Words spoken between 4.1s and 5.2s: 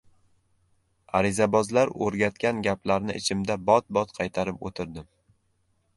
qaytarib o‘tirdim.